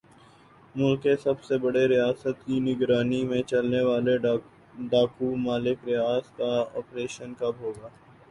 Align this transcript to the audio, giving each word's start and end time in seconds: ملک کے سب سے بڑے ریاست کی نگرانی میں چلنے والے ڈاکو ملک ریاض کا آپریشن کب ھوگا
ملک 0.75 0.95
کے 0.95 1.15
سب 1.15 1.43
سے 1.43 1.57
بڑے 1.57 1.83
ریاست 1.87 2.45
کی 2.45 2.59
نگرانی 2.61 3.21
میں 3.25 3.41
چلنے 3.43 3.81
والے 3.83 4.17
ڈاکو 4.89 5.29
ملک 5.39 5.85
ریاض 5.87 6.31
کا 6.37 6.51
آپریشن 6.75 7.33
کب 7.39 7.53
ھوگا 7.59 7.87